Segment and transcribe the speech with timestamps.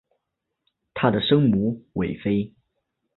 [0.95, 2.55] 她的生母韦妃。